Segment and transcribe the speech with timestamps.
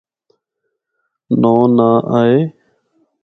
[1.41, 2.37] نوں ناں آئے۔